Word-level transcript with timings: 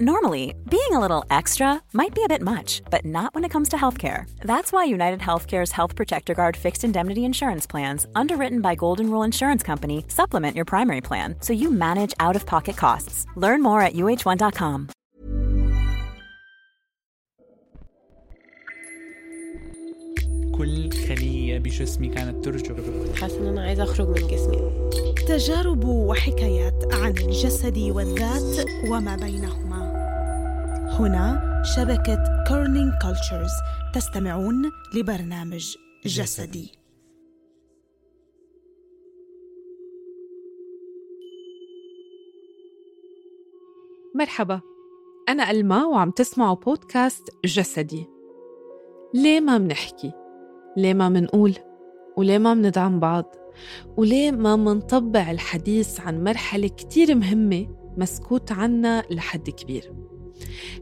Normally, 0.00 0.54
being 0.68 0.90
a 0.90 0.98
little 0.98 1.24
extra 1.30 1.80
might 1.92 2.14
be 2.14 2.24
a 2.24 2.28
bit 2.28 2.42
much, 2.42 2.82
but 2.90 3.04
not 3.04 3.32
when 3.32 3.44
it 3.44 3.50
comes 3.50 3.68
to 3.68 3.76
healthcare. 3.76 4.28
That's 4.40 4.72
why 4.72 4.84
United 4.84 5.20
Healthcare's 5.20 5.70
Health 5.70 5.94
Protector 5.94 6.34
Guard 6.34 6.56
fixed 6.56 6.82
indemnity 6.82 7.24
insurance 7.24 7.64
plans, 7.64 8.04
underwritten 8.16 8.60
by 8.60 8.74
Golden 8.74 9.08
Rule 9.08 9.22
Insurance 9.22 9.62
Company, 9.62 10.04
supplement 10.08 10.56
your 10.56 10.64
primary 10.64 11.00
plan 11.00 11.36
so 11.40 11.52
you 11.52 11.70
manage 11.70 12.12
out 12.18 12.34
of 12.34 12.44
pocket 12.44 12.76
costs. 12.76 13.24
Learn 13.36 13.62
more 13.62 13.80
at 13.82 13.94
uh1.com. 13.94 14.88
كل 20.58 20.90
خلية 20.92 21.58
بجسمي 21.58 22.08
كانت 22.08 22.44
ترجف 22.44 22.76
حاسة 23.20 23.38
إن 23.38 23.46
أنا 23.46 23.62
عايزة 23.62 23.82
أخرج 23.84 24.08
من 24.08 24.28
جسمي 24.28 24.90
تجارب 25.28 25.84
وحكايات 25.84 26.94
عن 26.94 27.10
الجسد 27.10 27.78
والذات 27.78 28.66
وما 28.88 29.16
بينهما 29.16 29.82
هنا 30.98 31.62
شبكة 31.76 32.44
Kerning 32.48 32.92
Cultures 33.02 33.50
تستمعون 33.94 34.70
لبرنامج 34.94 35.74
جسدي 36.06 36.72
مرحبا 44.14 44.60
أنا 45.28 45.50
ألما 45.50 45.84
وعم 45.84 46.10
تسمعوا 46.10 46.56
بودكاست 46.56 47.30
جسدي 47.44 48.06
ليه 49.14 49.40
ما 49.40 49.58
منحكي؟ 49.58 50.12
ليه 50.76 50.94
ما 50.94 51.08
منقول؟ 51.08 51.54
وليه 52.16 52.38
ما 52.38 52.54
مندعم 52.54 53.00
بعض؟ 53.00 53.34
وليه 53.96 54.30
ما 54.30 54.56
منطبع 54.56 55.30
الحديث 55.30 56.00
عن 56.00 56.24
مرحلة 56.24 56.68
كتير 56.68 57.14
مهمة 57.14 57.66
مسكوت 57.96 58.52
عنها 58.52 59.02
لحد 59.10 59.50
كبير؟ 59.50 60.13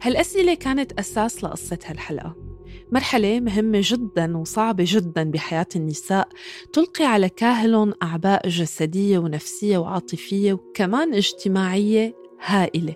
هالأسئلة 0.02 0.54
كانت 0.54 0.92
أساس 0.92 1.44
لقصة 1.44 1.78
هالحلقة 1.86 2.52
مرحلة 2.92 3.40
مهمة 3.40 3.80
جدا 3.82 4.36
وصعبة 4.36 4.84
جدا 4.86 5.30
بحياة 5.30 5.66
النساء 5.76 6.28
تلقي 6.72 7.04
على 7.04 7.28
كاهلهم 7.28 7.92
أعباء 8.02 8.48
جسدية 8.48 9.18
ونفسية 9.18 9.78
وعاطفية 9.78 10.52
وكمان 10.52 11.14
اجتماعية 11.14 12.16
هائلة. 12.44 12.94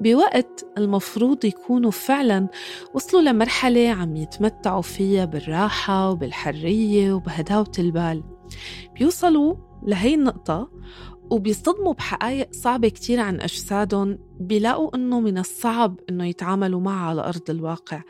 بوقت 0.00 0.66
المفروض 0.78 1.44
يكونوا 1.44 1.90
فعلا 1.90 2.48
وصلوا 2.94 3.22
لمرحلة 3.22 3.88
عم 3.88 4.16
يتمتعوا 4.16 4.82
فيها 4.82 5.24
بالراحة 5.24 6.10
وبالحرية 6.10 7.12
وبهداوة 7.12 7.72
البال. 7.78 8.22
بيوصلوا 8.94 9.56
لهي 9.82 10.14
النقطة 10.14 10.70
وبيصطدموا 11.32 11.92
بحقائق 11.92 12.48
صعبة 12.52 12.88
كتير 12.88 13.20
عن 13.20 13.40
أجسادهم 13.40 14.18
بيلاقوا 14.40 14.96
إنه 14.96 15.20
من 15.20 15.38
الصعب 15.38 16.00
إنه 16.10 16.26
يتعاملوا 16.26 16.80
معها 16.80 17.08
على 17.08 17.20
أرض 17.20 17.50
الواقع 17.50 18.02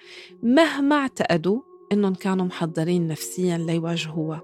مهما 0.43 0.97
اعتقدوا 0.97 1.61
إنهم 1.93 2.15
كانوا 2.15 2.47
محضرين 2.47 3.07
نفسيا 3.07 3.59
ليواجهوها. 3.59 4.43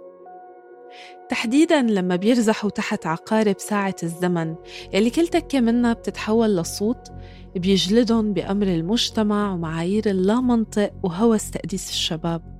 تحديدا 1.29 1.83
لما 1.83 2.17
بيرزحوا 2.17 2.71
تحت 2.71 3.07
عقارب 3.07 3.55
ساعة 3.59 3.97
الزمن 4.03 4.55
يلي 4.95 5.11
كل 5.11 5.29
تكة 5.29 5.61
منها 5.61 5.93
بتتحول 5.93 6.57
لصوت 6.57 7.09
بيجلدهم 7.57 8.33
بأمر 8.33 8.67
المجتمع 8.67 9.53
ومعايير 9.53 10.11
اللامنطق 10.11 10.93
وهوس 11.03 11.51
تقديس 11.51 11.91
الشباب. 11.91 12.59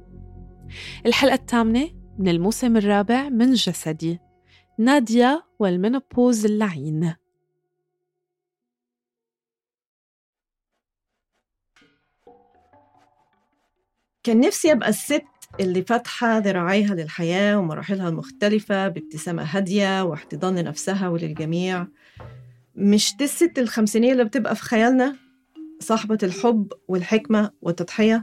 الحلقة 1.07 1.35
الثامنة 1.35 1.89
من 2.19 2.29
الموسم 2.29 2.77
الرابع 2.77 3.29
من 3.29 3.53
جسدي. 3.53 4.28
ناديا 4.81 5.43
والمنوبوز 5.59 6.45
اللعين. 6.45 7.15
كان 14.23 14.41
نفسي 14.41 14.73
أبقى 14.73 14.89
الست 14.89 15.23
اللي 15.61 15.83
فاتحة 15.83 16.39
ذراعيها 16.39 16.95
للحياة 16.95 17.59
ومراحلها 17.59 18.09
المختلفة 18.09 18.89
بابتسامة 18.89 19.43
هادية 19.43 20.03
واحتضان 20.05 20.59
لنفسها 20.59 21.09
وللجميع. 21.09 21.87
مش 22.75 23.17
دي 23.17 23.25
الست 23.25 23.59
الخمسينية 23.59 24.13
اللي 24.13 24.25
بتبقى 24.25 24.57
في 24.57 24.63
خيالنا؟ 24.63 25.17
صاحبة 25.81 26.19
الحب 26.23 26.73
والحكمة 26.89 27.51
والتضحية. 27.63 28.23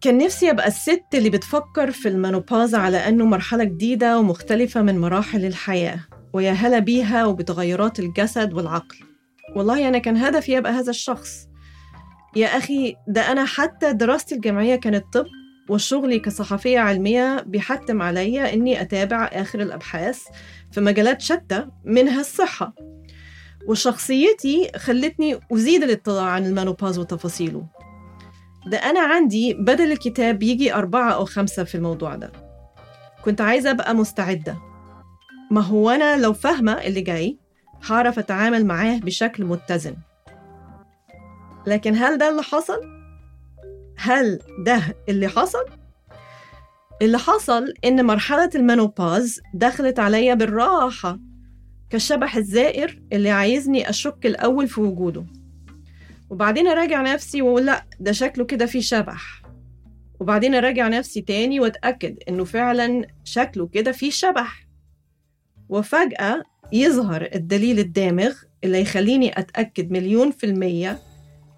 كان 0.00 0.18
نفسي 0.18 0.50
أبقى 0.50 0.66
الست 0.68 1.04
اللي 1.14 1.30
بتفكر 1.30 1.90
في 1.90 2.08
المنوباز 2.08 2.74
على 2.74 2.96
أنه 2.96 3.24
مرحلة 3.24 3.64
جديدة 3.64 4.18
ومختلفة 4.18 4.82
من 4.82 4.98
مراحل 4.98 5.44
الحياة 5.44 6.00
ويا 6.32 6.52
هلا 6.52 6.78
بيها 6.78 7.26
وبتغيرات 7.26 7.98
الجسد 7.98 8.52
والعقل. 8.52 8.96
والله 9.56 9.88
أنا 9.88 9.98
كان 9.98 10.16
هدفي 10.16 10.58
أبقى 10.58 10.72
هذا 10.72 10.90
الشخص. 10.90 11.46
يا 12.36 12.46
أخي 12.46 12.96
ده 13.08 13.32
أنا 13.32 13.44
حتى 13.44 13.92
دراستي 13.92 14.34
الجامعية 14.34 14.76
كانت 14.76 15.04
طب 15.12 15.26
وشغلي 15.68 16.18
كصحفية 16.18 16.78
علمية 16.78 17.40
بيحتم 17.46 18.02
عليا 18.02 18.54
إني 18.54 18.80
أتابع 18.80 19.24
آخر 19.24 19.60
الأبحاث 19.60 20.22
في 20.72 20.80
مجالات 20.80 21.20
شتى 21.22 21.66
منها 21.84 22.20
الصحة. 22.20 22.74
وشخصيتي 23.68 24.70
خلتني 24.76 25.38
أزيد 25.52 25.82
الإطلاع 25.82 26.24
عن 26.24 26.46
المانوباز 26.46 26.98
وتفاصيله. 26.98 27.66
ده 28.66 28.78
أنا 28.78 29.00
عندي 29.00 29.54
بدل 29.54 29.92
الكتاب 29.92 30.42
يجي 30.42 30.74
أربعة 30.74 31.10
أو 31.12 31.24
خمسة 31.24 31.64
في 31.64 31.74
الموضوع 31.74 32.14
ده 32.14 32.32
كنت 33.24 33.40
عايزة 33.40 33.70
أبقى 33.70 33.94
مستعدة 33.94 34.56
ما 35.50 35.60
هو 35.60 35.90
أنا 35.90 36.16
لو 36.16 36.32
فاهمة 36.32 36.72
اللي 36.72 37.00
جاي 37.00 37.38
هعرف 37.90 38.18
أتعامل 38.18 38.66
معاه 38.66 38.98
بشكل 38.98 39.44
متزن 39.44 39.96
لكن 41.66 41.94
هل 41.94 42.18
ده 42.18 42.28
اللي 42.28 42.42
حصل؟ 42.42 42.80
هل 43.98 44.38
ده 44.64 44.82
اللي 45.08 45.28
حصل؟ 45.28 45.64
اللي 47.02 47.18
حصل 47.18 47.72
إن 47.84 48.04
مرحلة 48.04 48.50
المنوباز 48.54 49.40
دخلت 49.54 49.98
عليا 49.98 50.34
بالراحة 50.34 51.18
كالشبح 51.90 52.36
الزائر 52.36 53.02
اللي 53.12 53.30
عايزني 53.30 53.90
أشك 53.90 54.26
الأول 54.26 54.68
في 54.68 54.80
وجوده 54.80 55.26
وبعدين 56.30 56.66
أراجع 56.66 57.02
نفسي 57.02 57.42
وأقول 57.42 57.66
لأ 57.66 57.84
ده 58.00 58.12
شكله 58.12 58.44
كده 58.44 58.66
فيه 58.66 58.80
شبح. 58.80 59.42
وبعدين 60.20 60.54
أراجع 60.54 60.88
نفسي 60.88 61.20
تاني 61.20 61.60
وأتأكد 61.60 62.16
إنه 62.28 62.44
فعلا 62.44 63.06
شكله 63.24 63.66
كده 63.66 63.92
فيه 63.92 64.10
شبح. 64.10 64.66
وفجأة 65.68 66.42
يظهر 66.72 67.28
الدليل 67.34 67.78
الدامغ 67.78 68.34
اللي 68.64 68.80
يخليني 68.80 69.38
أتأكد 69.38 69.90
مليون 69.90 70.30
في 70.30 70.46
المية 70.46 70.98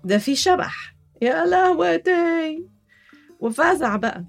ده 0.05 0.19
فيه 0.19 0.35
شبح. 0.35 0.95
يا 1.23 1.45
لهوتي! 1.47 2.65
وفزع 3.41 3.97
بقى. 3.97 4.25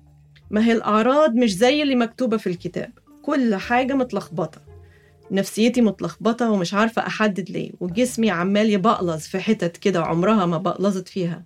ما 0.51 0.65
هي 0.65 0.71
الأعراض 0.71 1.35
مش 1.35 1.55
زي 1.55 1.81
اللي 1.83 1.95
مكتوبة 1.95 2.37
في 2.37 2.47
الكتاب. 2.47 2.91
كل 3.21 3.55
حاجة 3.55 3.93
متلخبطة. 3.93 4.61
نفسيتي 5.31 5.81
متلخبطة 5.81 6.51
ومش 6.51 6.73
عارفة 6.73 7.07
أحدد 7.07 7.51
ليه 7.51 7.71
وجسمي 7.79 8.31
عمال 8.31 8.69
يبقلظ 8.69 9.19
في 9.21 9.39
حتت 9.39 9.77
كده 9.77 10.01
عمرها 10.03 10.45
ما 10.45 10.57
بقلظت 10.57 11.07
فيها. 11.07 11.45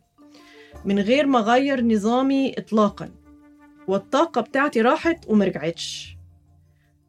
من 0.86 1.00
غير 1.00 1.26
ما 1.26 1.40
أغير 1.40 1.86
نظامي 1.86 2.54
إطلاقا 2.58 3.10
والطاقة 3.88 4.42
بتاعتي 4.42 4.82
راحت 4.82 5.26
ومرجعتش 5.28 6.18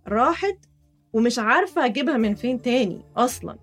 راحت 0.09 0.59
ومش 1.13 1.39
عارفة 1.39 1.85
أجيبها 1.85 2.17
من 2.17 2.35
فين 2.35 2.63
تاني 2.63 3.03
أصلا. 3.17 3.59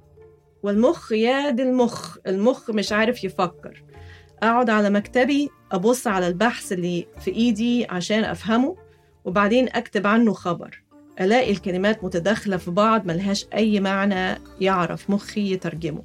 والمخ 0.64 1.12
يا 1.12 1.50
دي 1.50 1.64
المخ 1.64 2.18
المخ 2.28 2.70
مش 2.72 2.92
عارف 2.92 3.24
يفكر. 3.24 3.84
أقعد 4.44 4.70
على 4.70 4.90
مكتبي 4.90 5.50
أبص 5.72 6.08
على 6.08 6.28
البحث 6.28 6.72
اللي 6.72 7.08
في 7.20 7.32
إيدي 7.32 7.86
عشان 7.90 8.24
أفهمه 8.24 8.76
وبعدين 9.26 9.70
أكتب 9.70 10.08
عنه 10.08 10.34
خبر. 10.34 10.84
ألاقي 11.22 11.52
الكلمات 11.52 12.04
متداخلة 12.04 12.58
في 12.58 12.72
بعض 12.72 13.06
ملهاش 13.06 13.46
أي 13.54 13.80
معنى 13.80 14.40
يعرف 14.62 15.10
مخي 15.10 15.54
يترجمه. 15.54 16.04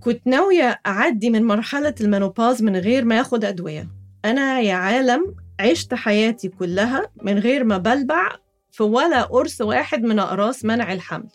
كنت 0.00 0.26
ناوية 0.26 0.80
أعدي 0.86 1.30
من 1.30 1.44
مرحلة 1.44 1.94
المنوباز 2.00 2.62
من 2.62 2.76
غير 2.76 3.04
ما 3.04 3.20
أخد 3.20 3.44
أدوية. 3.44 3.88
أنا 4.24 4.60
يا 4.60 4.74
عالم 4.74 5.34
عشت 5.60 5.94
حياتي 5.94 6.48
كلها 6.48 7.08
من 7.22 7.38
غير 7.38 7.64
ما 7.64 7.78
بلبع 7.78 8.36
في 8.70 8.82
ولا 8.82 9.22
قرص 9.22 9.60
واحد 9.60 10.02
من 10.02 10.18
أقراص 10.18 10.64
منع 10.64 10.92
الحمل. 10.92 11.28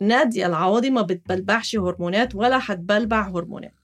نادية 0.00 0.46
العوضي 0.46 0.90
ما 0.90 1.02
بتبلبعش 1.02 1.76
هرمونات 1.76 2.34
ولا 2.34 2.60
هتبلبع 2.62 3.28
هرمونات. 3.28 3.75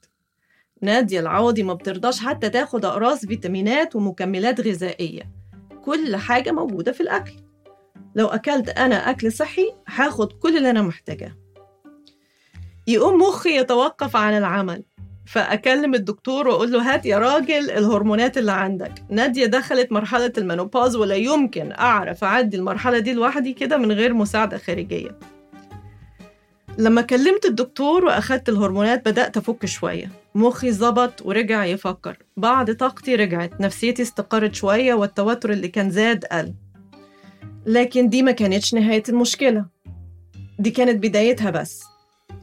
نادية 0.83 1.21
العوضي 1.21 1.63
ما 1.63 1.75
بترضاش 1.75 2.21
حتى 2.21 2.49
تاخد 2.49 2.85
أقراص 2.85 3.27
فيتامينات 3.27 3.97
ومكملات 3.97 4.61
غذائية. 4.61 5.23
كل 5.85 6.17
حاجة 6.17 6.51
موجودة 6.53 6.93
في 6.93 7.01
الأكل. 7.01 7.33
لو 8.15 8.27
أكلت 8.27 8.69
أنا 8.69 9.11
أكل 9.11 9.33
صحي 9.33 9.73
هاخد 9.89 10.33
كل 10.33 10.57
اللي 10.57 10.71
أنا 10.71 10.83
محتاجاه. 10.83 11.33
يقوم 12.87 13.23
مخي 13.23 13.57
يتوقف 13.59 14.17
عن 14.17 14.39
العمل. 14.39 14.83
فأكلم 15.27 15.95
الدكتور 15.95 16.49
وأقول 16.49 16.73
له 16.73 16.95
هات 16.95 17.07
يا 17.07 17.19
راجل 17.19 17.71
الهرمونات 17.71 18.39
اللي 18.39 18.53
عندك. 18.53 18.93
نادية 19.09 19.47
دخلت 19.47 19.93
مرحلة 19.93 20.33
المنوباز 20.39 20.97
ولا 20.97 21.15
يمكن 21.15 21.73
أعرف 21.73 22.25
أعدي 22.25 22.57
المرحلة 22.57 22.99
دي 22.99 23.13
لوحدي 23.13 23.53
كده 23.53 23.77
من 23.77 23.93
غير 23.93 24.15
مساعدة 24.15 24.59
خارجية. 24.59 25.19
لما 26.79 27.03
كلمت 27.03 27.45
الدكتور 27.45 28.05
وأخدت 28.05 28.49
الهرمونات 28.49 29.09
بدأت 29.09 29.37
أفك 29.37 29.67
شوية. 29.67 30.22
مخي 30.35 30.73
ظبط 30.73 31.23
ورجع 31.27 31.65
يفكر. 31.65 32.19
بعض 32.37 32.71
طاقتي 32.71 33.15
رجعت 33.15 33.61
نفسيتي 33.61 34.03
استقرت 34.03 34.55
شوية 34.55 34.95
والتوتر 34.95 35.53
اللي 35.53 35.69
كان 35.69 35.91
زاد 35.91 36.25
قل. 36.25 36.55
لكن 37.67 38.09
دي 38.09 38.23
ما 38.23 38.33
كانتش 38.33 38.75
نهاية 38.75 39.03
المشكلة. 39.09 39.67
دي 40.59 40.71
كانت 40.71 41.03
بدايتها 41.03 41.51
بس. 41.51 41.83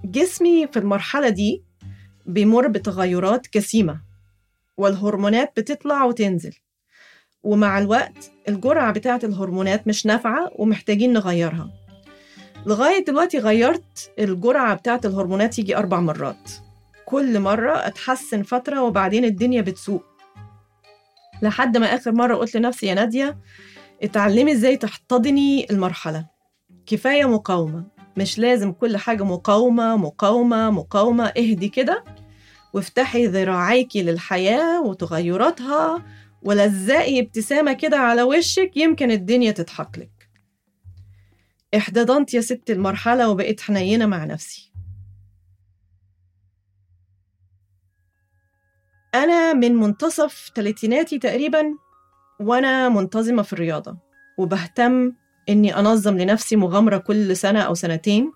جسمي 0.06 0.68
في 0.68 0.80
المرحلة 0.80 1.30
دي 1.30 1.64
بيمر 2.26 2.68
بتغيرات 2.68 3.48
جسيمة 3.54 4.02
والهرمونات 4.78 5.54
بتطلع 5.58 6.04
وتنزل. 6.04 6.54
ومع 7.44 7.80
الوقت 7.80 8.32
الجرعة 8.50 8.92
بتاعة 8.92 9.20
الهرمونات 9.24 9.88
مش 9.88 10.06
نافعة 10.06 10.52
ومحتاجين 10.56 11.14
نغيرها. 11.14 11.70
لغاية 12.66 13.06
دلوقتي 13.06 13.38
غيرت 13.38 14.12
الجرعة 14.20 14.76
بتاعة 14.76 15.02
الهرمونات 15.06 15.60
يجي 15.60 15.78
أربع 15.78 16.00
مرات. 16.00 16.52
كل 17.10 17.40
مرة 17.40 17.88
أتحسن 17.88 18.44
فترة 18.44 18.84
وبعدين 18.84 19.26
الدنيا 19.26 19.62
بتسوق. 19.62 20.06
لحد 21.42 21.78
ما 21.78 21.96
آخر 21.96 22.12
مرة 22.12 22.36
قلت 22.36 22.56
لنفسي 22.56 22.86
يا 22.86 22.94
نادية 22.94 23.38
اتعلمي 24.04 24.52
إزاي 24.52 24.78
تحتضني 24.78 25.68
المرحلة. 25.72 26.26
كفاية 26.86 27.26
مقاومة. 27.26 27.86
مش 28.18 28.40
لازم 28.40 28.72
كل 28.72 28.98
حاجة 28.98 29.24
مقاومة 29.24 29.96
مقاومة 29.98 30.70
مقاومة. 30.72 31.26
اهدي 31.26 31.70
كده 31.70 32.04
وافتحي 32.74 33.26
ذراعيكي 33.28 34.04
للحياة 34.04 34.82
وتغيراتها 34.82 36.06
ولزقي 36.42 37.20
ابتسامة 37.20 37.74
كده 37.74 37.98
على 37.98 38.24
وشك 38.24 38.72
يمكن 38.76 39.12
الدنيا 39.12 39.52
تضحكلك 39.52 40.30
احتضنت 41.76 42.34
يا 42.34 42.42
ست 42.42 42.70
المرحلة 42.70 43.30
وبقيت 43.30 43.62
حنينة 43.62 44.06
مع 44.06 44.26
نفسي. 44.26 44.69
أنا 49.16 49.54
من 49.54 49.76
منتصف 49.76 50.50
تلاتيناتي 50.50 51.20
تقريبا 51.20 51.66
وأنا 52.40 52.90
منتظمة 52.90 53.42
في 53.44 53.54
الرياضة 53.54 53.98
وبهتم 54.38 55.14
إني 55.50 55.80
أنظم 55.80 56.18
لنفسي 56.18 56.56
مغامرة 56.56 56.98
كل 56.98 57.38
سنة 57.38 57.60
أو 57.62 57.74
سنتين 57.74 58.32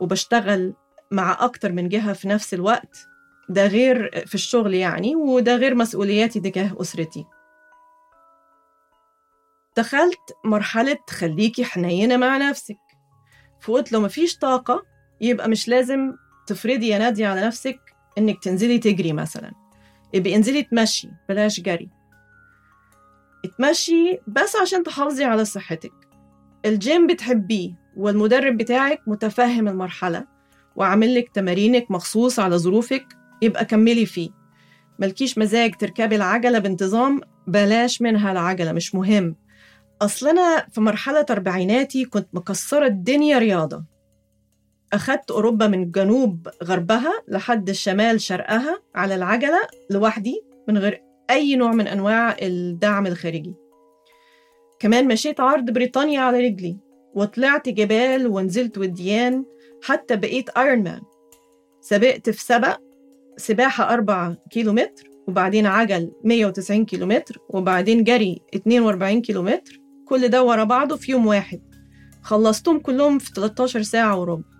وبشتغل 0.00 0.74
مع 1.10 1.36
أكتر 1.40 1.72
من 1.72 1.88
جهة 1.88 2.12
في 2.12 2.28
نفس 2.28 2.54
الوقت. 2.54 2.98
ده 3.48 3.66
غير 3.66 4.24
في 4.26 4.34
الشغل 4.34 4.74
يعني 4.74 5.16
وده 5.16 5.56
غير 5.56 5.74
مسؤولياتي 5.74 6.40
تجاه 6.40 6.76
أسرتي. 6.80 7.24
دخلت 9.76 10.20
مرحلة 10.44 10.98
خليكي 11.10 11.64
حنينة 11.64 12.16
مع 12.16 12.36
نفسك. 12.36 12.76
فقلت 13.60 13.92
لو 13.92 14.00
مفيش 14.00 14.38
طاقة 14.38 14.82
يبقى 15.20 15.48
مش 15.48 15.68
لازم 15.68 16.14
تفرضي 16.46 16.88
يا 16.88 16.98
نادية 16.98 17.28
على 17.28 17.46
نفسك 17.46 17.80
إنك 18.18 18.42
تنزلي 18.42 18.78
تجري 18.78 19.12
مثلا. 19.12 19.52
يبقى 20.14 20.34
انزلي 20.36 20.62
تمشي 20.62 21.08
بلاش 21.28 21.60
جري. 21.60 21.88
اتمشي 23.44 24.18
بس 24.26 24.56
عشان 24.56 24.82
تحافظي 24.82 25.24
على 25.24 25.44
صحتك. 25.44 25.92
الجيم 26.66 27.06
بتحبيه 27.06 27.74
والمدرب 27.96 28.56
بتاعك 28.56 29.00
متفهم 29.06 29.68
المرحلة 29.68 30.26
وعامل 30.76 31.14
لك 31.14 31.28
تمارينك 31.28 31.90
مخصوص 31.90 32.38
على 32.38 32.56
ظروفك 32.58 33.06
يبقى 33.42 33.64
كملي 33.64 34.06
فيه. 34.06 34.30
ملكيش 34.98 35.38
مزاج 35.38 35.74
تركبي 35.74 36.16
العجلة 36.16 36.58
بانتظام 36.58 37.20
بلاش 37.46 38.02
منها 38.02 38.32
العجلة 38.32 38.72
مش 38.72 38.94
مهم. 38.94 39.36
أصل 40.02 40.28
أنا 40.28 40.66
في 40.72 40.80
مرحلة 40.80 41.26
أربعيناتي 41.30 42.04
كنت 42.04 42.28
مكسرة 42.32 42.86
الدنيا 42.86 43.38
رياضة. 43.38 43.84
أخدت 44.92 45.30
أوروبا 45.30 45.66
من 45.66 45.90
جنوب 45.90 46.48
غربها 46.64 47.12
لحد 47.28 47.68
الشمال 47.68 48.20
شرقها 48.20 48.82
على 48.94 49.14
العجلة 49.14 49.60
لوحدي 49.90 50.42
من 50.68 50.78
غير 50.78 51.02
أي 51.30 51.56
نوع 51.56 51.72
من 51.72 51.86
أنواع 51.88 52.36
الدعم 52.42 53.06
الخارجي. 53.06 53.54
كمان 54.78 55.08
مشيت 55.08 55.40
عرض 55.40 55.70
بريطانيا 55.70 56.20
على 56.20 56.46
رجلي 56.46 56.78
وطلعت 57.14 57.68
جبال 57.68 58.26
ونزلت 58.26 58.78
وديان 58.78 59.44
حتى 59.82 60.16
بقيت 60.16 60.48
ايرون 60.48 60.82
مان 60.82 61.00
سبقت 61.80 62.30
في 62.30 62.42
سبق 62.42 62.78
سباحة 63.36 63.94
4 63.94 64.36
كيلو 64.50 64.72
متر 64.72 65.10
وبعدين 65.28 65.66
عجل 65.66 66.12
190 66.24 66.84
كيلو 66.84 67.06
متر 67.06 67.38
وبعدين 67.48 68.04
جري 68.04 68.42
42 68.54 69.22
كيلو 69.22 69.42
متر 69.42 69.80
كل 70.06 70.28
ده 70.28 70.42
ورا 70.42 70.64
بعضه 70.64 70.96
في 70.96 71.12
يوم 71.12 71.26
واحد. 71.26 71.60
خلصتهم 72.22 72.78
كلهم 72.78 73.18
في 73.18 73.30
13 73.34 73.82
ساعة 73.82 74.20
وربع. 74.20 74.57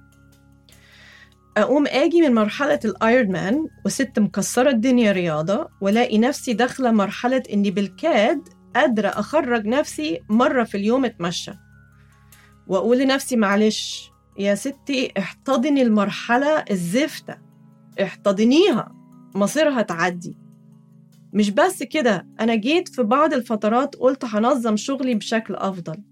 أقوم 1.58 1.86
آجي 1.86 2.20
من 2.20 2.34
مرحلة 2.34 2.80
الأيرون 2.84 3.32
مان 3.32 3.66
وست 3.84 4.18
مكسرة 4.18 4.70
الدنيا 4.70 5.12
رياضة 5.12 5.68
ولاقي 5.80 6.18
نفسي 6.18 6.52
داخلة 6.52 6.90
مرحلة 6.92 7.42
إني 7.52 7.70
بالكاد 7.70 8.48
قادرة 8.76 9.08
أخرج 9.08 9.66
نفسي 9.66 10.20
مرة 10.28 10.64
في 10.64 10.76
اليوم 10.76 11.04
أتمشى. 11.04 11.52
وأقول 12.66 12.98
لنفسي 12.98 13.36
معلش 13.36 14.10
يا 14.38 14.54
ستي 14.54 15.12
احتضني 15.18 15.82
المرحلة 15.82 16.64
الزفتة 16.70 17.36
احتضنيها 18.02 18.92
مصيرها 19.34 19.82
تعدي. 19.82 20.36
مش 21.32 21.50
بس 21.50 21.82
كده 21.82 22.26
أنا 22.40 22.54
جيت 22.54 22.88
في 22.88 23.02
بعض 23.02 23.34
الفترات 23.34 23.96
قلت 23.96 24.24
هنظم 24.24 24.76
شغلي 24.76 25.14
بشكل 25.14 25.54
أفضل. 25.54 26.02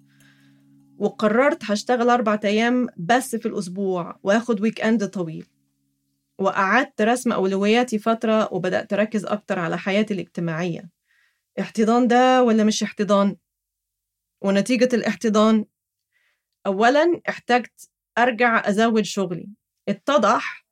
وقررت 0.99 1.65
هشتغل 1.65 2.11
أربع 2.11 2.39
أيام 2.45 2.89
بس 2.97 3.37
في 3.37 3.49
الأسبوع 3.49 4.19
وآخد 4.23 4.61
ويك 4.61 4.81
أند 4.81 5.07
طويل. 5.07 5.47
وقعدت 6.39 7.03
رسم 7.03 7.33
أولوياتي 7.33 7.99
فترة 7.99 8.55
وبدأت 8.55 8.93
أركز 8.93 9.25
أكتر 9.25 9.59
على 9.59 9.79
حياتي 9.79 10.15
الاجتماعية. 10.15 10.91
احتضان 11.61 12.09
ده 12.09 12.43
ولا 12.43 12.65
مش 12.65 12.83
احتضان؟ 12.83 13.37
ونتيجة 14.43 14.89
الاحتضان؟ 14.93 15.65
أولا 16.67 17.21
احتجت 17.29 17.91
أرجع 18.19 18.69
أزود 18.69 19.03
شغلي. 19.05 19.49
اتضح 19.89 20.67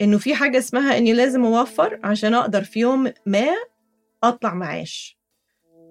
إنه 0.00 0.18
في 0.18 0.34
حاجة 0.34 0.58
اسمها 0.58 0.98
إني 0.98 1.12
لازم 1.12 1.44
أوفر 1.44 2.00
عشان 2.04 2.34
أقدر 2.34 2.64
في 2.64 2.80
يوم 2.80 3.12
ما 3.26 3.48
أطلع 4.24 4.54
معاش. 4.54 5.18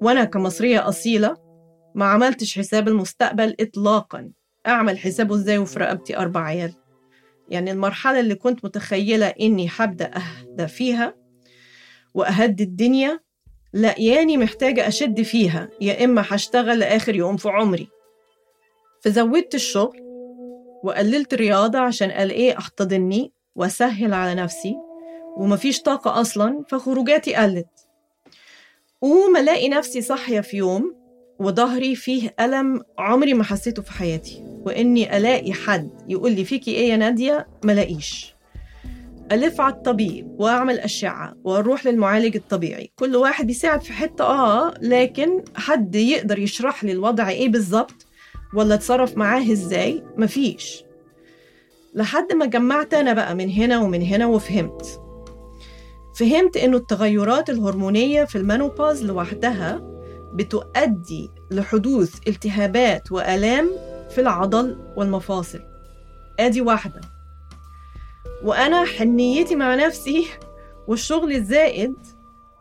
وأنا 0.02 0.24
كمصرية 0.24 0.88
أصيلة 0.88 1.47
ما 1.98 2.06
عملتش 2.06 2.58
حساب 2.60 2.88
المستقبل 2.88 3.56
إطلاقا. 3.60 4.32
أعمل 4.68 4.98
حسابه 4.98 5.36
إزاي 5.36 5.58
وفي 5.58 5.80
رقبتي 5.80 6.18
أربع 6.18 6.44
عيال؟ 6.44 6.74
يعني 7.50 7.72
المرحلة 7.72 8.20
اللي 8.20 8.36
كنت 8.36 8.66
متخيلة 8.66 9.26
إني 9.26 9.70
هبدأ 9.78 10.12
أهدى 10.16 10.68
فيها 10.68 11.16
وأهدي 12.14 12.64
الدنيا 12.64 13.20
لا 13.74 14.00
ياني 14.00 14.38
محتاجة 14.38 14.88
أشد 14.88 15.22
فيها. 15.22 15.70
يا 15.82 16.06
إما 16.06 16.24
هشتغل 16.30 16.80
لآخر 16.80 17.16
يوم 17.16 17.38
في 17.38 17.50
عمري. 17.50 17.88
فزودت 19.02 19.56
الشغل 19.56 20.00
وقللت 20.84 21.34
الرياضة 21.34 21.80
عشان 21.80 22.12
قال 22.12 22.30
إيه 22.30 22.58
أحتضني 22.58 23.34
وأسهل 23.56 24.14
على 24.14 24.36
نفسي 24.36 24.76
ومفيش 25.38 25.82
طاقة 25.82 26.22
أصلا 26.22 26.64
فخروجاتي 26.70 27.36
قلت. 27.36 27.88
وما 29.02 29.40
ألاقي 29.40 29.70
نفسي 29.70 30.02
صاحية 30.02 30.40
في 30.40 30.58
يوم 30.58 31.07
وظهري 31.40 31.96
فيه 31.96 32.36
ألم 32.40 32.82
عمري 32.98 33.34
ما 33.34 33.44
حسيته 33.44 33.82
في 33.82 33.92
حياتي. 33.92 34.44
وإني 34.66 35.18
ألاقي 35.18 35.54
حد 35.54 35.90
يقول 36.08 36.32
لي 36.32 36.46
فيكي 36.46 36.72
إيه 36.72 36.90
يا 36.90 36.98
نادية؟ 36.98 37.48
ملاقيش 37.64 38.36
ألف 39.32 39.62
على 39.62 39.74
الطبيب 39.74 40.28
وأعمل 40.40 40.80
أشعة 40.80 41.34
وأروح 41.44 41.86
للمعالج 41.86 42.36
الطبيعي. 42.36 42.92
كل 42.96 43.16
واحد 43.16 43.48
بيساعد 43.48 43.82
في 43.82 43.94
حتة 43.94 44.24
آه 44.24 44.74
لكن 44.82 45.44
حد 45.56 45.96
يقدر 45.96 46.40
يشرح 46.40 46.84
لي 46.84 46.92
الوضع 46.92 47.30
إيه 47.30 47.50
بالظبط؟ 47.50 48.06
ولا 48.54 48.76
أتصرف 48.76 49.18
معاه 49.18 49.52
إزاي؟ 49.52 50.04
مفيش. 50.18 50.84
لحد 51.96 52.34
ما 52.34 52.46
جمعت 52.46 52.94
أنا 52.94 53.14
بقى 53.14 53.36
من 53.36 53.50
هنا 53.50 53.80
ومن 53.80 54.02
هنا 54.02 54.26
وفهمت. 54.26 55.02
فهمت 56.20 56.58
إنه 56.58 56.78
التغيرات 56.78 57.50
الهرمونية 57.50 58.24
في 58.24 58.38
المانوباز 58.38 59.04
لوحدها 59.06 59.97
بتؤدي 60.34 61.30
لحدوث 61.52 62.16
التهابات 62.28 63.12
وآلام 63.12 63.70
في 64.10 64.22
العضل 64.22 64.78
والمفاصل. 64.96 65.60
آدي 66.40 66.62
واحدة. 66.62 67.02
وأنا 68.44 68.86
حنيتي 68.86 69.56
مع 69.56 69.76
نفسي 69.76 70.28
والشغل 70.88 71.32
الزائد 71.32 71.96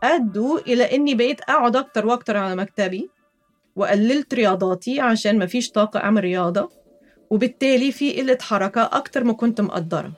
أدوا 0.03 0.59
إلى 0.59 0.95
إني 0.95 1.15
بقيت 1.15 1.41
أقعد 1.41 1.75
أكتر 1.75 2.05
وأكتر 2.05 2.37
على 2.37 2.55
مكتبي 2.55 3.09
وقللت 3.75 4.33
رياضاتي 4.33 4.99
عشان 4.99 5.39
مفيش 5.39 5.71
طاقة 5.71 5.99
أعمل 5.99 6.21
رياضة 6.21 6.69
وبالتالي 7.29 7.91
في 7.91 8.21
قلة 8.21 8.37
حركة 8.41 8.81
أكتر 8.81 9.23
ما 9.23 9.33
كنت 9.33 9.61
مقدرة. 9.61 10.11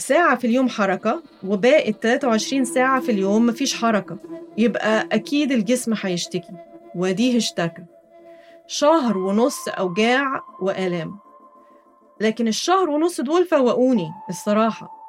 ساعة 0.00 0.36
في 0.36 0.46
اليوم 0.46 0.68
حركة 0.68 1.22
وباقي 1.44 1.92
23 1.92 2.64
ساعة 2.64 3.00
في 3.00 3.12
اليوم 3.12 3.46
مفيش 3.46 3.74
حركة. 3.74 4.18
يبقى 4.58 5.08
أكيد 5.12 5.52
الجسم 5.52 5.94
هيشتكي 6.02 6.52
وديه 6.94 7.36
اشتكى 7.36 7.82
شهر 8.66 9.18
ونص 9.18 9.68
أوجاع 9.68 10.40
وآلام. 10.60 11.18
لكن 12.20 12.48
الشهر 12.48 12.90
ونص 12.90 13.20
دول 13.20 13.44
فوقوني 13.46 14.10
الصراحة. 14.28 15.00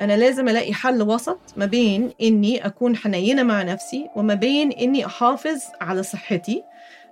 أنا 0.00 0.16
لازم 0.16 0.48
ألاقي 0.48 0.74
حل 0.74 1.02
وسط 1.02 1.38
ما 1.56 1.66
بين 1.66 2.12
إني 2.22 2.66
أكون 2.66 2.96
حنينة 2.96 3.42
مع 3.42 3.62
نفسي 3.62 4.08
وما 4.16 4.34
بين 4.34 4.72
إني 4.72 5.06
أحافظ 5.06 5.60
على 5.80 6.02
صحتي 6.02 6.62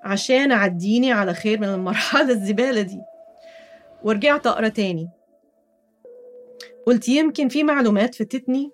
عشان 0.03 0.53
أعديني 0.53 1.13
على 1.13 1.35
خير 1.35 1.61
من 1.61 1.69
المرحلة 1.69 2.31
الزبالة 2.37 2.83
دي. 2.83 3.01
ورجعت 4.05 4.47
أقرأ 4.47 4.69
تاني. 4.69 5.09
قلت 6.87 7.09
يمكن 7.09 7.49
في 7.49 7.63
معلومات 7.63 8.15
فاتتني 8.15 8.71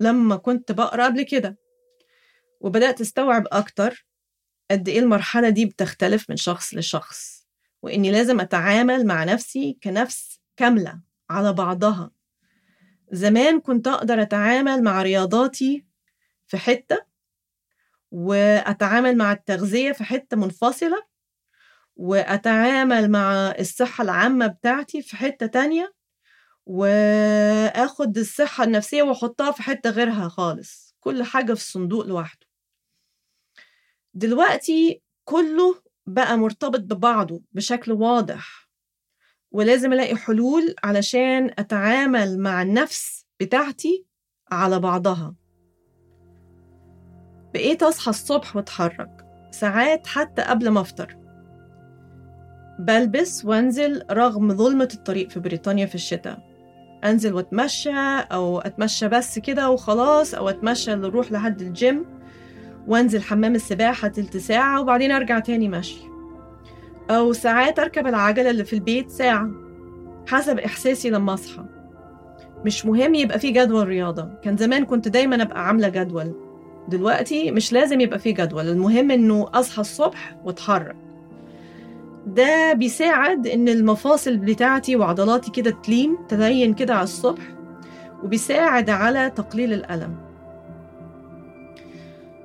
لما 0.00 0.36
كنت 0.36 0.72
بقرأ 0.72 1.04
قبل 1.04 1.22
كده. 1.22 1.58
وبدأت 2.60 3.00
أستوعب 3.00 3.46
أكتر 3.52 4.06
قد 4.70 4.88
إيه 4.88 4.98
المرحلة 4.98 5.48
دي 5.48 5.66
بتختلف 5.66 6.30
من 6.30 6.36
شخص 6.36 6.74
لشخص 6.74 7.46
وإني 7.82 8.10
لازم 8.10 8.40
أتعامل 8.40 9.06
مع 9.06 9.24
نفسي 9.24 9.78
كنفس 9.82 10.40
كاملة 10.56 11.00
على 11.30 11.52
بعضها. 11.52 12.10
زمان 13.12 13.60
كنت 13.60 13.88
أقدر 13.88 14.22
أتعامل 14.22 14.82
مع 14.82 15.02
رياضاتي 15.02 15.84
في 16.46 16.56
حتة 16.58 17.04
وأتعامل 18.10 19.16
مع 19.16 19.32
التغذية 19.32 19.92
في 19.92 20.04
حتة 20.04 20.36
منفصلة 20.36 21.02
وأتعامل 21.96 23.10
مع 23.10 23.50
الصحة 23.58 24.04
العامة 24.04 24.46
بتاعتي 24.46 25.02
في 25.02 25.16
حتة 25.16 25.46
تانية 25.46 25.94
وآخد 26.66 28.18
الصحة 28.18 28.64
النفسية 28.64 29.02
وأحطها 29.02 29.50
في 29.50 29.62
حتة 29.62 29.90
غيرها 29.90 30.28
خالص 30.28 30.96
كل 31.00 31.22
حاجة 31.22 31.54
في 31.54 31.64
صندوق 31.64 32.06
لوحده. 32.06 32.46
دلوقتي 34.14 35.02
كله 35.24 35.82
بقى 36.06 36.38
مرتبط 36.38 36.80
ببعضه 36.80 37.42
بشكل 37.52 37.92
واضح 37.92 38.68
ولازم 39.50 39.92
ألاقي 39.92 40.16
حلول 40.16 40.74
علشان 40.84 41.50
أتعامل 41.58 42.38
مع 42.38 42.62
النفس 42.62 43.26
بتاعتي 43.40 44.06
على 44.50 44.78
بعضها. 44.78 45.34
بقيت 47.54 47.82
أصحى 47.82 48.10
الصبح 48.10 48.56
وأتحرك 48.56 49.26
ساعات 49.50 50.06
حتى 50.06 50.42
قبل 50.42 50.68
ما 50.68 50.80
أفطر. 50.80 51.16
بلبس 52.78 53.44
وأنزل 53.44 54.02
رغم 54.10 54.54
ظلمة 54.56 54.88
الطريق 54.94 55.30
في 55.30 55.40
بريطانيا 55.40 55.86
في 55.86 55.94
الشتاء. 55.94 56.51
أنزل 57.04 57.34
وأتمشى 57.34 57.90
أو 58.32 58.58
أتمشى 58.58 59.08
بس 59.08 59.38
كده 59.38 59.70
وخلاص 59.70 60.34
أو 60.34 60.48
أتمشى 60.48 60.94
نروح 60.94 61.32
لحد 61.32 61.62
الجيم 61.62 62.04
وأنزل 62.86 63.22
حمام 63.22 63.54
السباحة 63.54 64.08
تلت 64.08 64.36
ساعة 64.36 64.80
وبعدين 64.80 65.10
أرجع 65.12 65.38
تاني 65.38 65.68
مشي. 65.68 66.00
أو 67.10 67.32
ساعات 67.32 67.78
أركب 67.78 68.06
العجلة 68.06 68.50
اللي 68.50 68.64
في 68.64 68.72
البيت 68.72 69.10
ساعة 69.10 69.50
حسب 70.26 70.58
إحساسي 70.58 71.10
لما 71.10 71.34
أصحى. 71.34 71.64
مش 72.64 72.86
مهم 72.86 73.14
يبقى 73.14 73.38
في 73.38 73.50
جدول 73.50 73.88
رياضة. 73.88 74.28
كان 74.44 74.56
زمان 74.56 74.84
كنت 74.84 75.08
دايما 75.08 75.42
أبقى 75.42 75.66
عاملة 75.66 75.88
جدول. 75.88 76.34
دلوقتي 76.88 77.50
مش 77.50 77.72
لازم 77.72 78.00
يبقى 78.00 78.18
في 78.18 78.32
جدول. 78.32 78.68
المهم 78.68 79.10
إنه 79.10 79.46
أصحى 79.54 79.80
الصبح 79.80 80.36
وأتحرك. 80.44 80.96
ده 82.26 82.72
بيساعد 82.72 83.46
إن 83.46 83.68
المفاصل 83.68 84.36
بتاعتي 84.36 84.96
وعضلاتي 84.96 85.50
كده 85.50 85.70
تلين 85.70 86.16
تلين 86.28 86.74
كده 86.74 86.94
على 86.94 87.04
الصبح 87.04 87.42
وبيساعد 88.22 88.90
على 88.90 89.30
تقليل 89.30 89.72
الألم. 89.72 90.16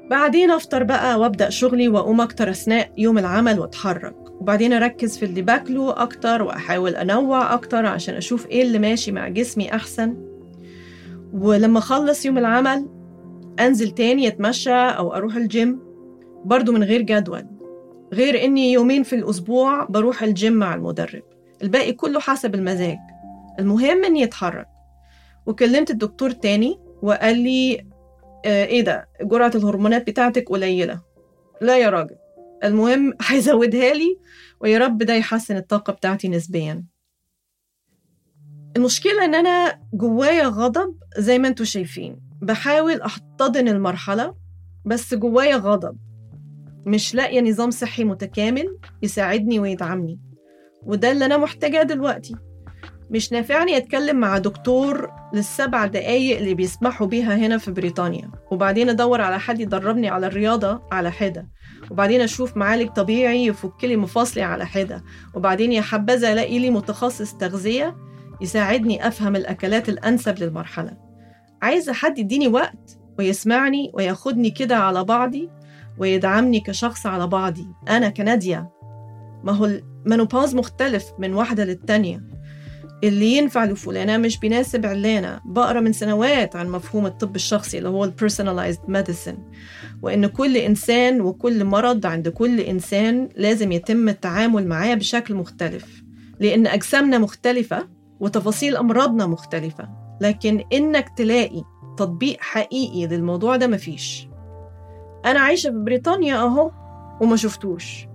بعدين 0.09 0.51
أفطر 0.51 0.83
بقى 0.83 1.19
وأبدأ 1.19 1.49
شغلي 1.49 1.87
وأقوم 1.87 2.21
أكتر 2.21 2.49
أثناء 2.49 2.91
يوم 2.97 3.17
العمل 3.17 3.59
وأتحرك. 3.59 4.15
وبعدين 4.41 4.73
أركز 4.73 5.17
في 5.17 5.25
اللي 5.25 5.41
باكله 5.41 6.01
أكتر 6.03 6.41
وأحاول 6.41 6.95
أنوع 6.95 7.53
أكتر 7.53 7.85
عشان 7.85 8.15
أشوف 8.15 8.47
إيه 8.47 8.61
اللي 8.61 8.79
ماشي 8.79 9.11
مع 9.11 9.27
جسمي 9.27 9.73
أحسن. 9.75 10.17
ولما 11.33 11.79
أخلص 11.79 12.25
يوم 12.25 12.37
العمل 12.37 12.89
أنزل 13.59 13.91
تاني 13.91 14.27
أتمشى 14.27 14.73
أو 14.73 15.13
أروح 15.13 15.35
الجيم 15.35 15.79
برضو 16.45 16.71
من 16.71 16.83
غير 16.83 17.01
جدول. 17.01 17.56
غير 18.13 18.43
إني 18.43 18.71
يومين 18.71 19.03
في 19.03 19.15
الأسبوع 19.15 19.85
بروح 19.85 20.23
الجيم 20.23 20.53
مع 20.53 20.73
المدرب. 20.73 21.23
الباقي 21.63 21.93
كله 21.93 22.19
حسب 22.19 22.55
المزاج. 22.55 22.97
المهم 23.59 24.05
إني 24.05 24.23
أتحرك. 24.23 24.67
وكلمت 25.45 25.91
الدكتور 25.91 26.31
تاني 26.31 26.79
وقال 27.01 27.37
لي 27.37 27.87
آه 28.45 28.65
إيه 28.65 28.81
ده؟ 28.81 29.09
جرعة 29.21 29.51
الهرمونات 29.55 30.07
بتاعتك 30.09 30.49
قليلة. 30.49 31.01
لا 31.61 31.77
يا 31.77 31.89
راجل. 31.89 32.15
المهم 32.63 33.13
هيزودها 33.27 33.93
لي 33.93 34.17
ويا 34.61 34.77
رب 34.77 34.97
ده 34.97 35.13
يحسن 35.13 35.57
الطاقة 35.57 35.93
بتاعتي 35.93 36.27
نسبيا. 36.27 36.83
المشكلة 38.77 39.25
إن 39.25 39.35
أنا 39.35 39.81
جوايا 39.93 40.47
غضب 40.47 40.95
زي 41.17 41.39
ما 41.39 41.47
أنتوا 41.47 41.65
شايفين. 41.65 42.19
بحاول 42.41 43.01
أحتضن 43.01 43.67
المرحلة 43.67 44.35
بس 44.85 45.13
جوايا 45.13 45.55
غضب. 45.55 45.97
مش 46.87 47.15
لاقية 47.15 47.41
نظام 47.41 47.71
صحي 47.71 48.03
متكامل 48.03 48.77
يساعدني 49.03 49.59
ويدعمني. 49.59 50.19
وده 50.83 51.11
اللي 51.11 51.25
أنا 51.25 51.37
محتاجاه 51.37 51.83
دلوقتي. 51.83 52.35
مش 53.11 53.31
نافعني 53.31 53.77
أتكلم 53.77 54.19
مع 54.19 54.37
دكتور 54.37 55.09
للسبع 55.33 55.85
دقايق 55.85 56.37
اللي 56.37 56.53
بيسمحوا 56.53 57.07
بيها 57.07 57.35
هنا 57.35 57.57
في 57.57 57.71
بريطانيا 57.71 58.31
وبعدين 58.51 58.89
أدور 58.89 59.21
على 59.21 59.39
حد 59.39 59.59
يدربني 59.59 60.09
على 60.09 60.27
الرياضة 60.27 60.81
على 60.91 61.11
حدة 61.11 61.47
وبعدين 61.91 62.21
أشوف 62.21 62.57
معالج 62.57 62.89
طبيعي 62.89 63.45
يفك 63.45 63.83
لي 63.83 63.95
مفاصلي 63.97 64.43
على 64.43 64.65
حدة 64.65 65.03
وبعدين 65.35 65.71
يا 65.71 65.81
حبذا 65.81 66.33
ألاقي 66.33 66.59
لي 66.59 66.69
متخصص 66.69 67.33
تغذية 67.33 67.95
يساعدني 68.41 69.07
أفهم 69.07 69.35
الأكلات 69.35 69.89
الأنسب 69.89 70.39
للمرحلة. 70.39 70.97
عايزة 71.61 71.93
حد 71.93 72.19
يديني 72.19 72.47
وقت 72.47 72.97
ويسمعني 73.19 73.91
وياخدني 73.93 74.49
كده 74.51 74.77
على 74.77 75.03
بعضي 75.03 75.49
ويدعمني 75.97 76.59
كشخص 76.59 77.05
على 77.05 77.27
بعضي. 77.27 77.67
أنا 77.89 78.09
كنادية. 78.09 78.69
ما 79.43 79.51
هو 79.51 79.65
المنوباز 79.65 80.55
مختلف 80.55 81.05
من 81.19 81.33
واحدة 81.33 81.65
للتانية. 81.65 82.23
اللي 83.03 83.37
ينفع 83.37 83.65
لفلانة 83.65 84.17
مش 84.17 84.39
بيناسب 84.39 84.85
علانة 84.85 85.39
بقرأ 85.45 85.79
من 85.79 85.93
سنوات 85.93 86.55
عن 86.55 86.69
مفهوم 86.69 87.05
الطب 87.05 87.35
الشخصي 87.35 87.77
اللي 87.77 87.89
هو 87.89 88.11
personalized 88.11 88.91
medicine. 88.91 89.37
وإن 90.01 90.27
كل 90.27 90.57
إنسان 90.57 91.21
وكل 91.21 91.65
مرض 91.65 92.05
عند 92.05 92.29
كل 92.29 92.59
إنسان 92.59 93.29
لازم 93.35 93.71
يتم 93.71 94.09
التعامل 94.09 94.67
معاه 94.67 94.93
بشكل 94.95 95.35
مختلف. 95.35 96.03
لأن 96.39 96.67
أجسامنا 96.67 97.17
مختلفة 97.17 97.87
وتفاصيل 98.19 98.77
أمراضنا 98.77 99.25
مختلفة. 99.25 99.89
لكن 100.21 100.63
إنك 100.73 101.09
تلاقي 101.17 101.63
تطبيق 101.97 102.37
حقيقي 102.39 103.07
للموضوع 103.07 103.55
ده 103.55 103.67
مفيش. 103.67 104.26
أنا 105.31 105.39
عايشة 105.39 105.69
في 105.71 105.77
بريطانيا 105.77 106.35
أهو 106.37 106.71
وما 107.21 107.35
شفتوش. 107.35 108.07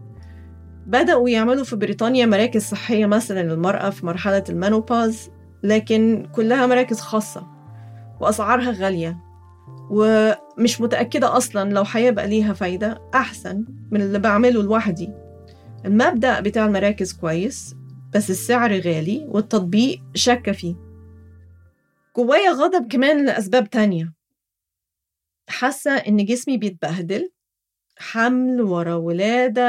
بدأوا 0.87 1.29
يعملوا 1.29 1.65
في 1.65 1.77
بريطانيا 1.77 2.27
مراكز 2.27 2.63
صحية 2.63 3.07
مثلا 3.07 3.43
للمرأة 3.43 3.91
في 3.91 4.07
مرحلة 4.07 4.45
المانوباز 4.49 5.31
لكن 5.63 6.27
كلها 6.33 6.67
مراكز 6.67 7.01
خاصة 7.01 7.47
وأسعارها 8.21 8.71
غالية 8.71 9.19
ومش 9.91 10.81
متأكدة 10.81 11.37
أصلا 11.37 11.71
لو 11.73 11.85
هيبقى 11.93 12.29
ليها 12.29 12.53
فايدة 12.53 13.03
أحسن 13.15 13.65
من 13.91 14.01
اللي 14.03 14.19
بعمله 14.19 14.63
لوحدي. 14.63 15.11
المبدأ 15.85 16.41
بتاع 16.41 16.67
المراكز 16.67 17.13
كويس 17.13 17.77
بس 18.15 18.31
السعر 18.31 18.73
غالي 18.73 19.27
والتطبيق 19.29 20.03
شاكة 20.15 20.53
فيه. 20.53 20.75
جوايا 22.17 22.51
غضب 22.51 22.93
كمان 22.93 23.25
لأسباب 23.27 23.71
تانية. 23.71 24.13
حاسة 25.53 25.97
إن 25.97 26.25
جسمي 26.25 26.57
بيتبهدل 26.57 27.31
حمل 27.99 28.61
ورا 28.61 28.95
ولادة 28.95 29.63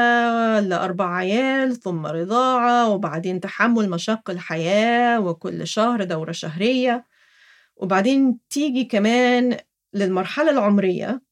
لأربع 0.60 1.14
عيال 1.16 1.80
ثم 1.80 2.06
رضاعة 2.06 2.88
وبعدين 2.90 3.40
تحمل 3.40 3.90
مشاق 3.90 4.30
الحياة 4.30 5.20
وكل 5.20 5.66
شهر 5.66 6.04
دورة 6.04 6.32
شهرية 6.32 7.06
وبعدين 7.76 8.38
تيجي 8.50 8.84
كمان 8.84 9.56
للمرحلة 9.94 10.50
العمرية 10.50 11.22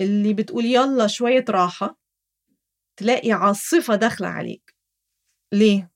اللي 0.00 0.34
بتقول 0.34 0.64
يلا 0.64 1.06
شوية 1.06 1.44
راحة 1.50 1.98
تلاقي 2.96 3.32
عاصفة 3.32 3.94
داخلة 3.94 4.28
عليك 4.28 4.74
ليه؟ 5.52 5.90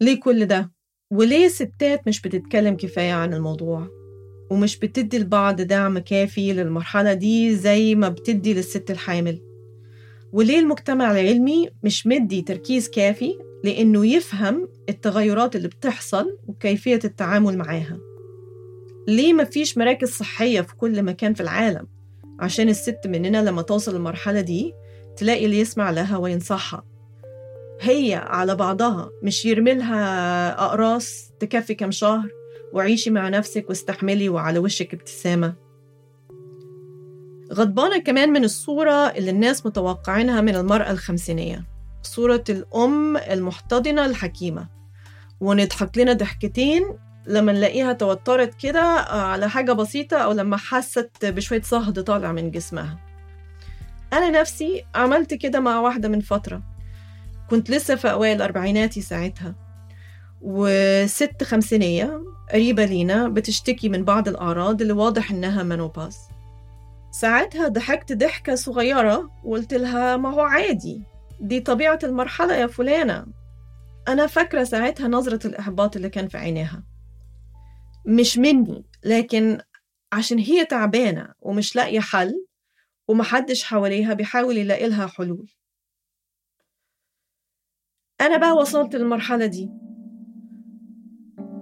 ليه 0.00 0.20
كل 0.20 0.46
ده؟ 0.46 0.72
وليه 1.12 1.48
ستات 1.48 2.08
مش 2.08 2.20
بتتكلم 2.22 2.76
كفاية 2.76 3.12
عن 3.12 3.34
الموضوع؟ 3.34 3.88
ومش 4.50 4.78
بتدي 4.78 5.16
البعض 5.16 5.60
دعم 5.60 5.98
كافي 5.98 6.52
للمرحلة 6.52 7.12
دي 7.12 7.56
زي 7.56 7.94
ما 7.94 8.08
بتدي 8.08 8.54
للست 8.54 8.90
الحامل. 8.90 9.40
وليه 10.32 10.58
المجتمع 10.58 11.10
العلمي 11.10 11.68
مش 11.82 12.06
مدي 12.06 12.42
تركيز 12.42 12.88
كافي؟ 12.88 13.38
لأنه 13.64 14.06
يفهم 14.06 14.68
التغيرات 14.88 15.56
اللي 15.56 15.68
بتحصل 15.68 16.38
وكيفية 16.46 17.00
التعامل 17.04 17.58
معاها. 17.58 17.98
ليه 19.08 19.32
مفيش 19.32 19.78
مراكز 19.78 20.08
صحية 20.08 20.60
في 20.60 20.76
كل 20.76 21.02
مكان 21.02 21.34
في 21.34 21.40
العالم؟ 21.40 21.86
عشان 22.40 22.68
الست 22.68 23.00
مننا 23.06 23.42
لما 23.42 23.62
توصل 23.62 23.96
المرحلة 23.96 24.40
دي 24.40 24.72
تلاقي 25.16 25.44
اللي 25.44 25.60
يسمع 25.60 25.90
لها 25.90 26.16
وينصحها. 26.16 26.84
هي 27.80 28.14
على 28.14 28.56
بعضها 28.56 29.10
مش 29.22 29.44
يرملها 29.46 30.50
أقراص 30.64 31.30
تكفي 31.40 31.74
كم 31.74 31.90
شهر 31.90 32.28
وعيشي 32.72 33.10
مع 33.10 33.28
نفسك 33.28 33.68
واستحملي 33.68 34.28
وعلى 34.28 34.58
وشك 34.58 34.94
ابتسامة. 34.94 35.54
غضبانة 37.52 37.98
كمان 37.98 38.28
من 38.32 38.44
الصورة 38.44 38.90
اللي 38.90 39.30
الناس 39.30 39.66
متوقعينها 39.66 40.40
من 40.40 40.56
المرأة 40.56 40.90
الخمسينية. 40.90 41.64
صورة 42.02 42.44
الأم 42.48 43.16
المحتضنة 43.16 44.06
الحكيمة. 44.06 44.68
ونضحك 45.40 45.98
لنا 45.98 46.12
ضحكتين 46.12 46.98
لما 47.26 47.52
نلاقيها 47.52 47.92
توترت 47.92 48.54
كده 48.54 48.82
على 49.10 49.48
حاجة 49.48 49.72
بسيطة 49.72 50.16
أو 50.16 50.32
لما 50.32 50.56
حست 50.56 51.10
بشوية 51.26 51.62
صهد 51.62 52.02
طالع 52.02 52.32
من 52.32 52.50
جسمها. 52.50 52.98
أنا 54.12 54.40
نفسي 54.40 54.84
عملت 54.94 55.34
كده 55.34 55.60
مع 55.60 55.80
واحدة 55.80 56.08
من 56.08 56.20
فترة. 56.20 56.62
كنت 57.50 57.70
لسه 57.70 57.94
في 57.94 58.10
أوائل 58.10 58.42
أربعيناتي 58.42 59.00
ساعتها. 59.00 59.65
وست 60.48 61.44
خمسينية 61.44 62.22
قريبة 62.52 62.84
لينا 62.84 63.28
بتشتكي 63.28 63.88
من 63.88 64.04
بعض 64.04 64.28
الأعراض 64.28 64.80
اللي 64.80 64.92
واضح 64.92 65.30
إنها 65.30 65.62
منوباز 65.62 66.16
ساعتها 67.10 67.68
ضحكت 67.68 68.12
ضحكة 68.12 68.54
صغيرة 68.54 69.30
وقلت 69.44 69.74
لها 69.74 70.16
ما 70.16 70.30
هو 70.34 70.40
عادي 70.40 71.02
دي 71.40 71.60
طبيعة 71.60 71.98
المرحلة 72.04 72.54
يا 72.54 72.66
فلانة. 72.66 73.26
أنا 74.08 74.26
فاكرة 74.26 74.64
ساعتها 74.64 75.08
نظرة 75.08 75.46
الإحباط 75.46 75.96
اللي 75.96 76.08
كان 76.08 76.28
في 76.28 76.38
عينيها. 76.38 76.82
مش 78.06 78.38
مني 78.38 78.84
لكن 79.04 79.58
عشان 80.12 80.38
هي 80.38 80.64
تعبانة 80.64 81.32
ومش 81.40 81.76
لاقية 81.76 82.00
حل 82.00 82.46
ومحدش 83.08 83.64
حواليها 83.64 84.14
بيحاول 84.14 84.56
يلاقي 84.56 84.88
لها 84.88 85.06
حلول. 85.06 85.50
أنا 88.20 88.36
بقى 88.36 88.52
وصلت 88.52 88.94
للمرحلة 88.96 89.46
دي. 89.46 89.70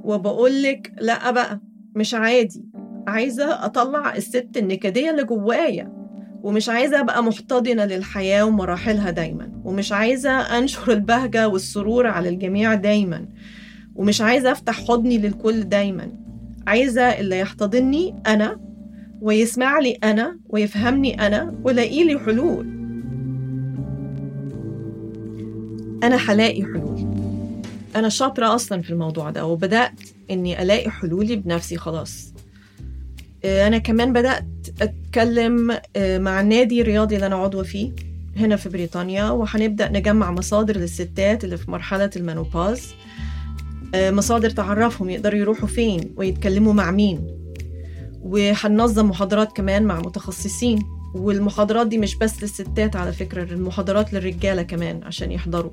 وبقولك 0.05 0.93
لأ 1.01 1.31
بقى 1.31 1.61
مش 1.97 2.15
عادي. 2.15 2.65
عايزة 3.07 3.65
أطلع 3.65 4.17
الست 4.17 4.49
النكدية 4.57 5.11
اللي 5.11 5.25
جوايا 5.25 5.93
ومش 6.43 6.69
عايزة 6.69 7.01
أبقى 7.01 7.23
محتضنة 7.23 7.85
للحياة 7.85 8.45
ومراحلها 8.45 9.11
دايما 9.11 9.53
ومش 9.65 9.93
عايزة 9.93 10.31
أنشر 10.31 10.93
البهجة 10.93 11.49
والسرور 11.49 12.07
على 12.07 12.29
الجميع 12.29 12.75
دايما 12.75 13.27
ومش 13.95 14.21
عايزة 14.21 14.53
أفتح 14.53 14.85
حضني 14.89 15.19
للكل 15.19 15.61
دايما. 15.65 16.13
عايزة 16.67 17.03
اللي 17.03 17.39
يحتضني 17.39 18.15
أنا 18.27 18.61
ويسمع 19.21 19.79
لي 19.79 19.93
أنا 20.05 20.39
ويفهمني 20.49 21.27
أنا 21.27 21.55
ولاقي 21.65 22.05
لي 22.05 22.19
حلول. 22.19 22.67
أنا 26.03 26.17
هلاقي 26.17 26.63
حلول. 26.63 27.14
أنا 27.97 28.09
شاطرة 28.09 28.55
أصلا 28.55 28.83
في 28.83 28.91
الموضوع 28.91 29.31
ده 29.31 29.47
وبدأت 29.47 30.01
إني 30.31 30.63
ألاقي 30.63 30.91
حلولي 30.91 31.37
بنفسي 31.37 31.77
خلاص. 31.77 32.35
أنا 33.45 33.79
كمان 33.79 34.13
بدأت 34.13 34.47
أتكلم 34.83 35.67
مع 35.97 36.41
النادي 36.41 36.81
الرياضي 36.81 37.15
اللي 37.15 37.27
أنا 37.27 37.37
عضوة 37.37 37.63
فيه 37.63 37.93
هنا 38.37 38.57
في 38.57 38.69
بريطانيا 38.69 39.31
وهنبدأ 39.31 39.89
نجمع 39.89 40.31
مصادر 40.31 40.77
للستات 40.77 41.45
اللي 41.45 41.57
في 41.57 41.71
مرحلة 41.71 42.11
المنوباز. 42.17 42.95
مصادر 43.95 44.51
تعرفهم 44.51 45.11
يقدروا 45.11 45.41
يروحوا 45.41 45.69
فين 45.69 46.15
ويتكلموا 46.17 46.73
مع 46.73 46.91
مين. 46.91 47.27
وهننظم 48.23 49.09
محاضرات 49.09 49.57
كمان 49.57 49.83
مع 49.85 49.99
متخصصين. 50.01 50.83
والمحاضرات 51.15 51.87
دي 51.87 51.99
مش 51.99 52.17
بس 52.17 52.43
للستات 52.43 52.97
على 52.97 53.13
فكرة 53.13 53.53
المحاضرات 53.53 54.13
للرجالة 54.13 54.63
كمان 54.63 55.03
عشان 55.03 55.33
يحضروا. 55.33 55.73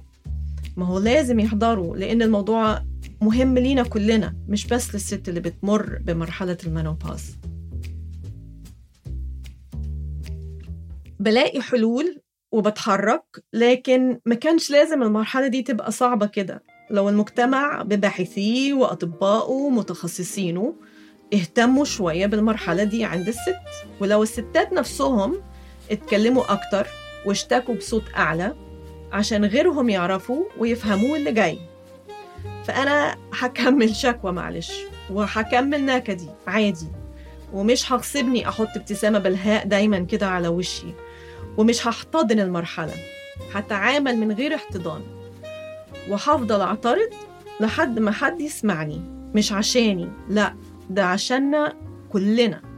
ما 0.77 0.85
هو 0.85 0.99
لازم 0.99 1.39
يحضروا 1.39 1.97
لأن 1.97 2.21
الموضوع 2.21 2.83
مهم 3.21 3.57
لينا 3.57 3.83
كلنا 3.83 4.35
مش 4.47 4.67
بس 4.67 4.93
للست 4.93 5.29
اللي 5.29 5.39
بتمر 5.39 5.97
بمرحلة 6.01 6.57
المنوباز 6.65 7.35
بلاقي 11.19 11.61
حلول 11.61 12.21
وبتحرك 12.51 13.23
لكن 13.53 14.19
ما 14.25 14.35
كانش 14.35 14.71
لازم 14.71 15.03
المرحلة 15.03 15.47
دي 15.47 15.61
تبقى 15.61 15.91
صعبة 15.91 16.25
كده. 16.25 16.63
لو 16.91 17.09
المجتمع 17.09 17.81
بباحثيه 17.83 18.73
وأطبائه 18.73 19.49
ومتخصصينه 19.51 20.75
اهتموا 21.33 21.85
شوية 21.85 22.25
بالمرحلة 22.25 22.83
دي 22.83 23.05
عند 23.05 23.27
الست 23.27 23.55
ولو 23.99 24.23
الستات 24.23 24.73
نفسهم 24.73 25.41
اتكلموا 25.91 26.53
أكتر 26.53 26.87
واشتكوا 27.25 27.75
بصوت 27.75 28.03
أعلى 28.15 28.55
عشان 29.11 29.45
غيرهم 29.45 29.89
يعرفوا 29.89 30.43
ويفهموا 30.57 31.17
اللي 31.17 31.31
جاي. 31.31 31.59
فأنا 32.65 33.15
هكمل 33.39 33.95
شكوى 33.95 34.31
معلش 34.31 34.73
وهكمل 35.09 35.85
نكدي 35.85 36.29
عادي. 36.47 36.87
ومش 37.53 37.91
هغصبني 37.91 38.49
أحط 38.49 38.67
ابتسامة 38.75 39.19
بالهاء 39.19 39.67
دايما 39.67 39.99
كده 39.99 40.27
على 40.27 40.47
وشي. 40.47 40.87
ومش 41.57 41.87
هحتضن 41.87 42.39
المرحلة 42.39 42.93
هتعامل 43.53 44.17
من 44.17 44.31
غير 44.31 44.55
احتضان. 44.55 45.01
وهفضل 46.09 46.61
أعترض 46.61 47.09
لحد 47.59 47.99
ما 47.99 48.11
حد 48.11 48.41
يسمعني 48.41 49.01
مش 49.35 49.51
عشاني 49.53 50.09
لأ 50.29 50.55
ده 50.89 51.05
عشاننا 51.05 51.73
كلنا. 52.11 52.70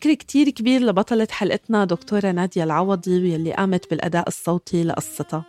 شكر 0.00 0.14
كتير 0.14 0.50
كبير 0.50 0.80
لبطلة 0.80 1.28
حلقتنا 1.30 1.84
دكتورة 1.84 2.30
نادية 2.30 2.64
العوضي 2.64 3.32
واللي 3.32 3.52
قامت 3.52 3.90
بالأداء 3.90 4.28
الصوتي 4.28 4.84
لقصتها. 4.84 5.44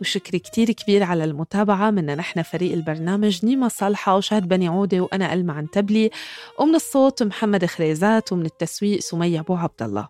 وشكر 0.00 0.38
كتير 0.38 0.72
كبير 0.72 1.02
على 1.02 1.24
المتابعة. 1.24 1.90
منا 1.90 2.14
نحن 2.14 2.42
فريق 2.42 2.72
البرنامج 2.72 3.44
نيما 3.44 3.68
صالحة 3.68 4.16
وشهد 4.16 4.48
بني 4.48 4.68
عودة 4.68 5.00
وأنا 5.00 5.32
ألمع 5.32 5.54
عنتبلي 5.54 6.10
ومن 6.58 6.74
الصوت 6.74 7.22
محمد 7.22 7.66
خريزات 7.66 8.32
ومن 8.32 8.46
التسويق 8.46 9.00
سمية 9.00 9.40
أبو 9.40 9.54
عبد 9.54 9.82
الله. 9.82 10.08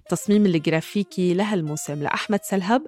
التصميم 0.00 0.46
الجرافيكي 0.46 1.34
لهالموسم 1.34 2.02
لأحمد 2.02 2.40
سلهب 2.42 2.82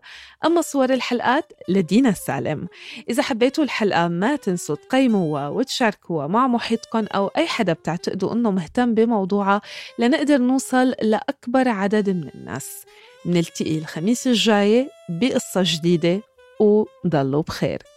أما 0.45 0.61
صور 0.61 0.91
الحلقات 0.93 1.53
لدينا 1.69 2.09
السالم. 2.09 2.69
إذا 3.11 3.23
حبيتوا 3.23 3.65
الحلقة 3.65 4.09
ما 4.09 4.37
تنسوا 4.37 4.77
تقيموها 4.77 5.49
وتشاركوها 5.49 6.27
مع 6.27 6.47
محيطكم 6.47 7.07
أو 7.15 7.27
أي 7.27 7.47
حدا 7.47 7.73
بتعتقدوا 7.73 8.33
أنه 8.33 8.51
مهتم 8.51 8.95
بموضوعها 8.95 9.61
لنقدر 9.99 10.39
نوصل 10.39 10.95
لأكبر 11.03 11.69
عدد 11.69 12.11
من 12.11 12.31
الناس. 12.35 12.85
نلتقي 13.27 13.79
الخميس 13.79 14.27
الجاي 14.27 14.91
بقصة 15.09 15.63
جديدة 15.65 16.21
وضلوا 16.61 17.43
بخير. 17.43 17.90